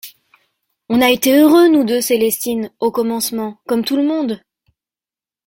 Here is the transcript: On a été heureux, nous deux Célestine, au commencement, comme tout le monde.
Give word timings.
On 0.89 0.99
a 0.99 1.11
été 1.11 1.37
heureux, 1.37 1.67
nous 1.67 1.83
deux 1.83 2.01
Célestine, 2.01 2.71
au 2.79 2.89
commencement, 2.89 3.59
comme 3.67 3.85
tout 3.85 3.97
le 3.97 4.03
monde. 4.03 4.41